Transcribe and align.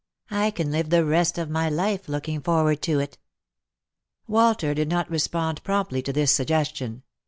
I 0.31 0.49
can 0.49 0.71
live 0.71 0.89
the 0.89 1.05
rest 1.05 1.37
of 1.37 1.47
my 1.51 1.69
life 1.69 2.09
looking 2.09 2.41
forward 2.41 2.81
to 2.81 2.97
it." 2.97 3.19
Walter 4.25 4.73
did 4.73 4.89
not 4.89 5.11
respond 5.11 5.63
promptly 5.63 6.01
to 6.01 6.11
this 6.11 6.33
suggestion. 6.33 7.03